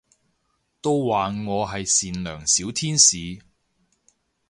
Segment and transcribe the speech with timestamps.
[0.81, 3.37] 都話我係善良小天使